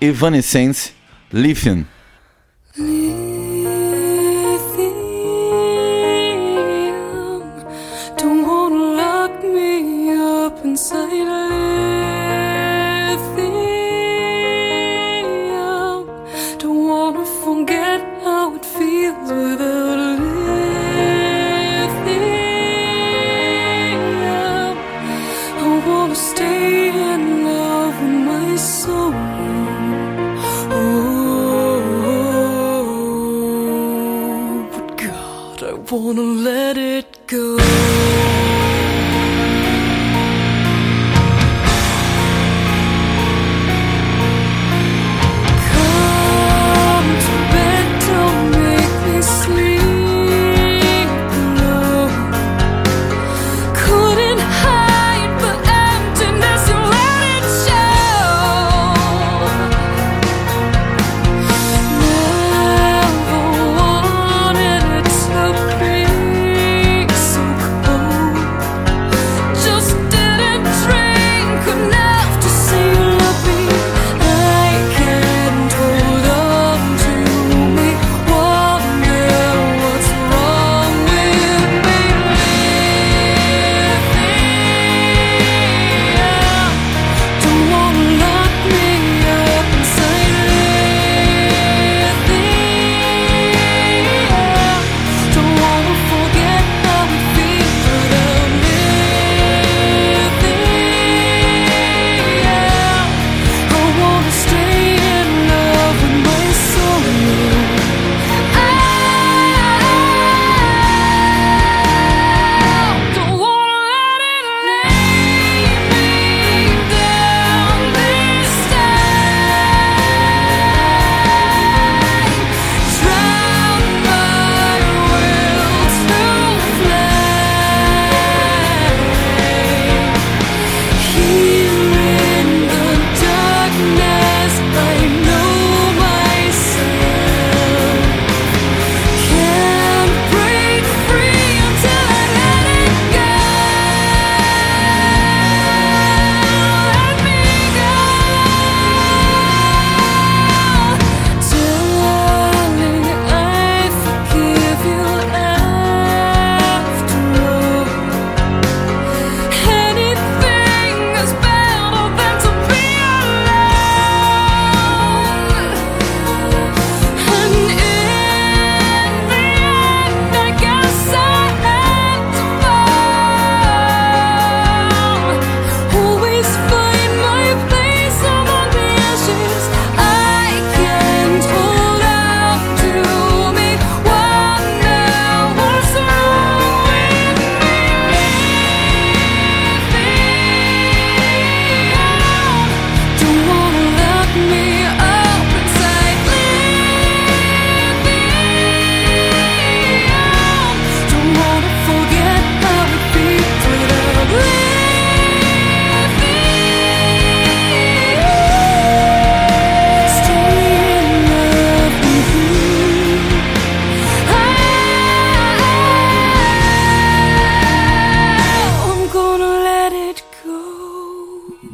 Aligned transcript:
Evanescence 0.00 0.92
Lithium. 1.32 1.84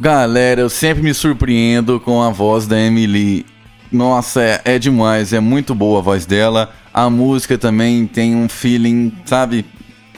Galera, 0.00 0.62
eu 0.62 0.70
sempre 0.70 1.02
me 1.02 1.12
surpreendo 1.12 2.00
com 2.00 2.22
a 2.22 2.30
voz 2.30 2.66
da 2.66 2.80
Emily. 2.80 3.44
Nossa, 3.92 4.40
é, 4.40 4.60
é, 4.64 4.78
demais, 4.78 5.34
é 5.34 5.40
muito 5.40 5.74
boa 5.74 5.98
a 5.98 6.02
voz 6.02 6.24
dela. 6.24 6.72
A 6.92 7.10
música 7.10 7.58
também 7.58 8.06
tem 8.06 8.34
um 8.34 8.48
feeling, 8.48 9.12
sabe? 9.26 9.62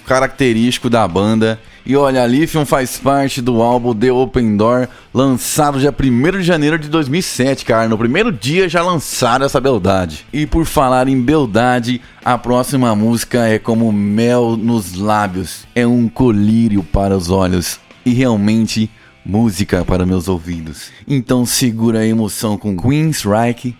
característico 0.06 0.88
da 0.88 1.06
banda. 1.08 1.60
E 1.84 1.96
olha, 1.96 2.22
a 2.22 2.26
Lithium 2.28 2.64
faz 2.64 2.96
parte 2.96 3.42
do 3.42 3.60
álbum 3.60 3.92
The 3.92 4.12
Open 4.12 4.56
Door, 4.56 4.86
lançado 5.12 5.80
dia 5.80 5.92
1 5.92 6.38
de 6.38 6.42
janeiro 6.44 6.78
de 6.78 6.88
2007, 6.88 7.64
cara. 7.64 7.88
No 7.88 7.98
primeiro 7.98 8.30
dia 8.30 8.68
já 8.68 8.82
lançaram 8.82 9.44
essa 9.44 9.60
beldade. 9.60 10.24
E 10.32 10.46
por 10.46 10.64
falar 10.64 11.08
em 11.08 11.20
beldade, 11.20 12.00
a 12.24 12.38
próxima 12.38 12.94
música 12.94 13.48
é 13.48 13.58
como 13.58 13.90
mel 13.90 14.56
nos 14.56 14.94
lábios. 14.94 15.66
É 15.74 15.84
um 15.84 16.08
colírio 16.08 16.84
para 16.84 17.16
os 17.16 17.30
olhos. 17.30 17.80
E 18.06 18.12
realmente, 18.12 18.88
música 19.24 19.84
para 19.84 20.06
meus 20.06 20.28
ouvidos. 20.28 20.90
Então 21.06 21.46
segura 21.46 22.00
a 22.00 22.06
emoção 22.06 22.58
com 22.58 22.76
Queen's 22.76 23.22
Reich, 23.22 23.76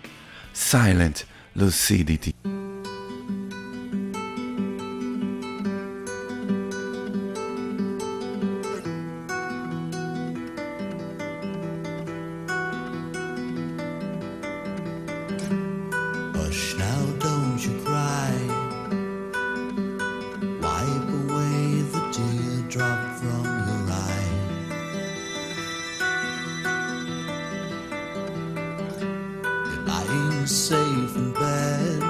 Silent 0.53 1.21
Lucidity. 1.55 2.33
Safe 30.53 31.15
in 31.15 31.31
bed. 31.33 32.03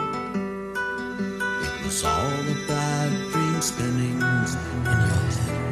It 1.64 1.86
was 1.86 2.04
all 2.04 2.12
a 2.12 2.56
bad 2.68 3.10
dream 3.32 3.62
spinning 3.62 4.20
in 4.20 4.44
your 4.84 5.28
head. 5.32 5.64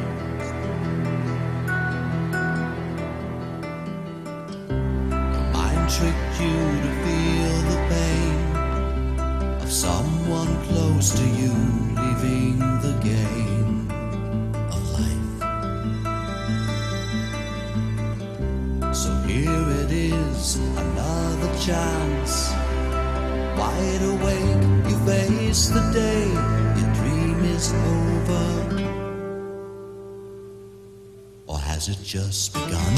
Your 5.34 5.48
mind 5.52 5.90
tricked 5.90 6.40
you 6.40 6.60
to 6.86 6.92
feel 7.04 7.56
the 7.72 7.80
pain 7.92 8.40
of 9.62 9.70
someone 9.70 10.56
close 10.68 11.10
to 11.20 11.26
you 11.28 11.54
leaving 12.00 12.58
the 12.80 12.94
game 13.04 13.92
of 14.72 14.82
life. 14.96 15.36
So 18.96 19.12
here 19.28 19.70
it 19.84 19.92
is, 19.92 20.56
another 20.56 21.52
chance. 21.60 22.51
Wide 23.62 24.02
awake, 24.14 24.64
you 24.90 24.98
face 25.06 25.68
the 25.68 25.84
day, 25.94 26.26
your 26.80 26.92
dream 26.96 27.40
is 27.46 27.72
over. 27.72 28.48
Or 31.46 31.60
has 31.60 31.88
it 31.88 32.00
just 32.04 32.54
begun? 32.54 32.96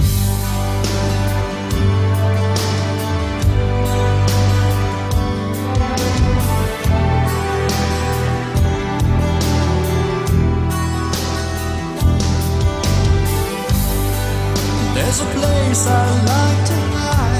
There's 14.95 15.19
a 15.19 15.25
place 15.25 15.87
I 15.87 16.05
like 16.31 16.61
to 16.69 16.77
hide, 16.95 17.32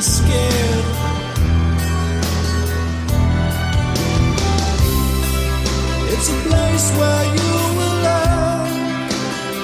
scared. 0.00 0.84
It's 6.12 6.28
a 6.28 6.38
place 6.46 6.86
where 6.98 7.24
you 7.36 7.50
will 7.76 7.96
learn 8.06 9.08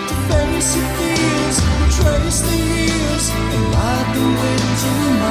to 0.08 0.14
face 0.28 0.76
your 0.76 0.88
fears, 0.98 1.56
trace 1.96 2.40
the 2.40 2.56
years, 2.56 3.24
and 3.30 3.64
ride 3.74 4.08
the 4.14 4.24
winds 4.40 4.82
of 4.90 4.94
your 5.04 5.24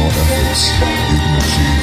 your 0.00 0.08
efforts, 0.08 0.70
you 1.10 1.28
can 1.54 1.79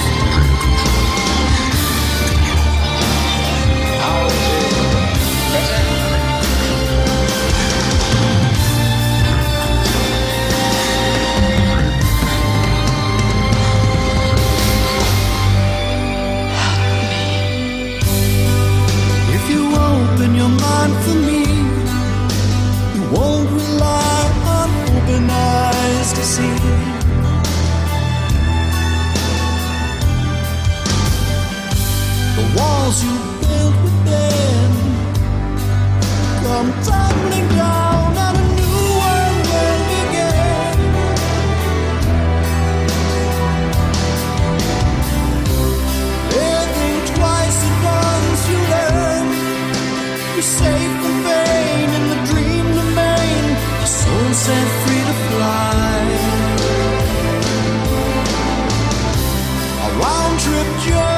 walls 32.88 33.04
you 33.04 33.12
built 33.42 33.76
within 33.84 34.72
come 36.44 36.72
tumbling 36.88 37.48
down, 37.50 38.18
and 38.26 38.38
a 38.38 38.46
new 38.60 38.82
world 39.00 39.40
will 39.52 39.82
begin. 39.94 40.78
Living 46.36 47.00
twice 47.12 47.60
at 47.70 47.76
once, 47.98 48.42
you 48.50 48.60
learn. 48.74 49.26
You're 50.36 50.52
safe 50.60 50.94
from 51.02 51.16
pain 51.28 51.90
in 51.98 52.04
the 52.12 52.20
dream 52.30 52.66
domain. 52.80 53.44
Your 53.80 53.92
soul 54.00 54.34
set 54.44 54.68
free 54.82 55.04
to 55.10 55.16
fly. 55.28 55.68
smiling 60.88 61.17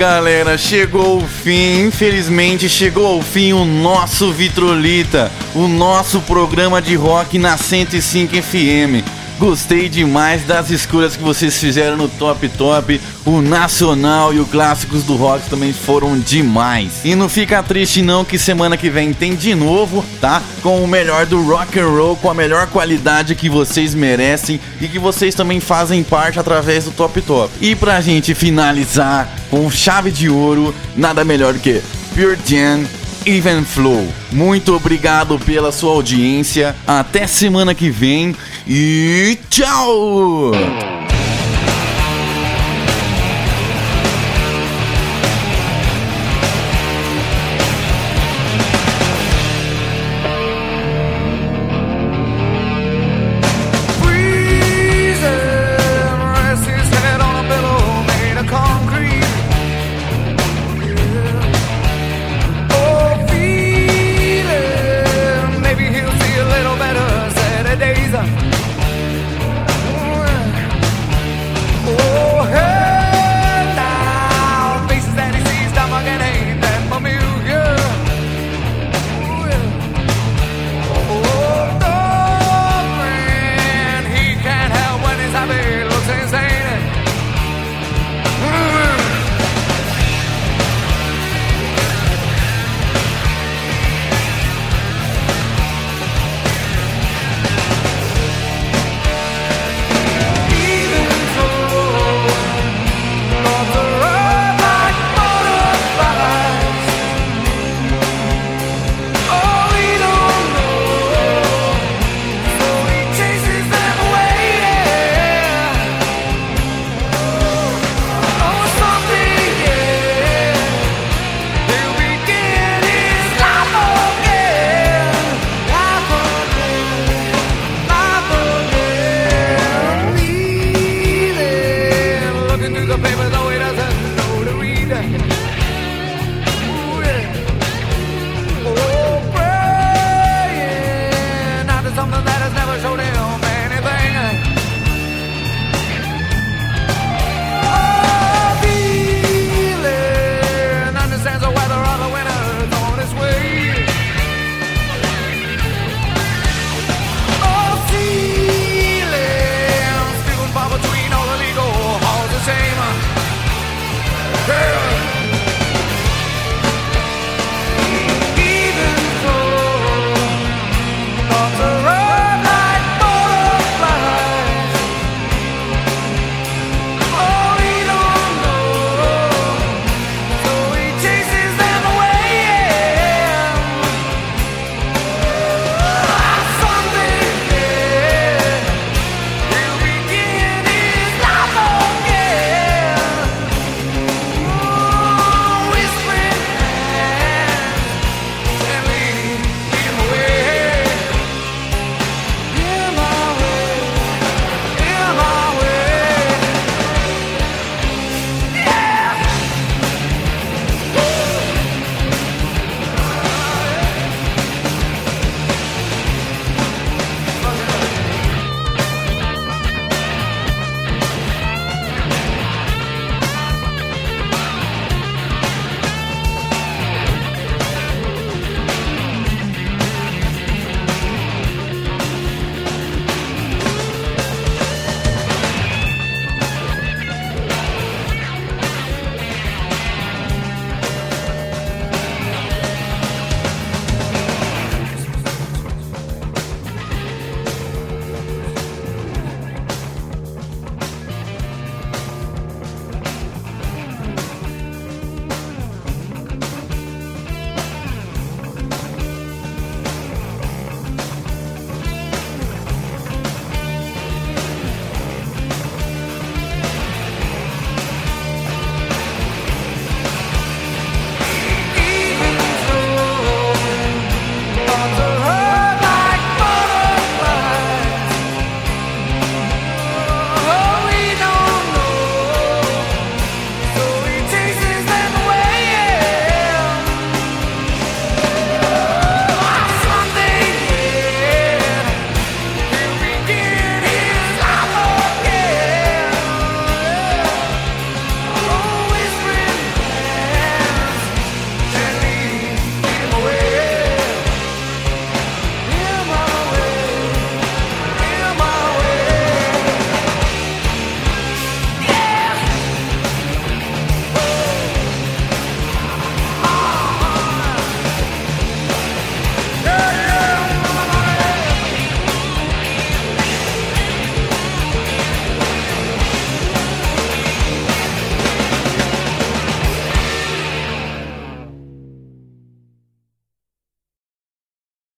galera, 0.00 0.56
chegou 0.56 1.18
o 1.18 1.28
fim. 1.28 1.82
Infelizmente, 1.82 2.70
chegou 2.70 3.04
ao 3.04 3.20
fim 3.20 3.52
o 3.52 3.66
nosso 3.66 4.32
Vitrolita, 4.32 5.30
o 5.54 5.68
nosso 5.68 6.22
programa 6.22 6.80
de 6.80 6.94
rock 6.94 7.38
na 7.38 7.58
105 7.58 8.34
FM. 8.42 9.19
Gostei 9.40 9.88
demais 9.88 10.44
das 10.44 10.68
escolhas 10.68 11.16
que 11.16 11.22
vocês 11.22 11.58
fizeram 11.58 11.96
no 11.96 12.08
Top 12.10 12.46
Top. 12.50 13.00
O 13.24 13.40
nacional 13.40 14.34
e 14.34 14.38
o 14.38 14.44
clássicos 14.44 15.02
do 15.02 15.16
rock 15.16 15.48
também 15.48 15.72
foram 15.72 16.18
demais. 16.18 17.00
E 17.06 17.14
não 17.14 17.26
fica 17.26 17.62
triste 17.62 18.02
não 18.02 18.22
que 18.22 18.38
semana 18.38 18.76
que 18.76 18.90
vem 18.90 19.14
tem 19.14 19.34
de 19.34 19.54
novo, 19.54 20.04
tá? 20.20 20.42
Com 20.62 20.84
o 20.84 20.86
melhor 20.86 21.24
do 21.24 21.42
rock 21.42 21.80
and 21.80 21.88
roll, 21.88 22.16
com 22.16 22.28
a 22.28 22.34
melhor 22.34 22.66
qualidade 22.66 23.34
que 23.34 23.48
vocês 23.48 23.94
merecem 23.94 24.60
e 24.78 24.86
que 24.86 24.98
vocês 24.98 25.34
também 25.34 25.58
fazem 25.58 26.02
parte 26.02 26.38
através 26.38 26.84
do 26.84 26.90
Top 26.90 27.18
Top. 27.22 27.50
E 27.62 27.74
pra 27.74 27.98
gente 28.02 28.34
finalizar 28.34 29.26
com 29.48 29.70
chave 29.70 30.10
de 30.10 30.28
ouro, 30.28 30.74
nada 30.94 31.24
melhor 31.24 31.54
do 31.54 31.60
que 31.60 31.80
Pure 32.14 32.38
Jam 32.44 32.84
Even 33.26 33.64
Flow. 33.64 34.06
Muito 34.32 34.74
obrigado 34.74 35.38
pela 35.38 35.72
sua 35.72 35.92
audiência. 35.92 36.74
Até 36.86 37.26
semana 37.26 37.74
que 37.74 37.90
vem 37.90 38.34
e 38.72 39.36
tchau! 39.50 40.52